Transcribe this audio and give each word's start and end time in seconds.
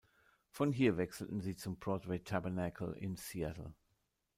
Von 0.49 0.71
hier 0.71 0.97
wechselten 0.97 1.41
sie 1.41 1.55
zum 1.55 1.77
Broadway 1.77 2.17
Tabernacle 2.17 2.91
in 2.93 3.15
Seattle. 3.17 3.75